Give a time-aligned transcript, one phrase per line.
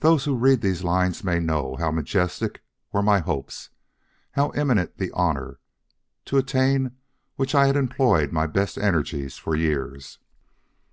[0.00, 3.70] Those who read these lines may know how majestic were my hopes,
[4.32, 5.60] how imminent the honor,
[6.24, 6.96] to attain
[7.36, 10.18] which I have employed my best energies for years.